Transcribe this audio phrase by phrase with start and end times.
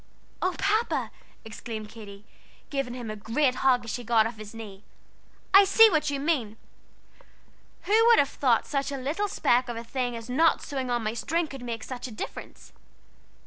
[0.41, 1.11] "Oh, Papa!"
[1.45, 2.25] exclaimed Katy,
[2.71, 4.83] giving him a great hug as she got off his knee,
[5.53, 6.57] "I see what you mean!
[7.83, 11.03] Who would have thought such a little speck of a thing as not sewing on
[11.03, 12.73] my string could make a difference?